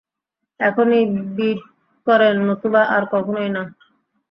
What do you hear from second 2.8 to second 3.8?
আর কখনোই না।